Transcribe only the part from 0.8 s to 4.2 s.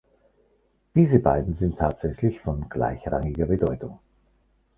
Diese beiden sind tatsächlich von gleichrangiger Bedeutung.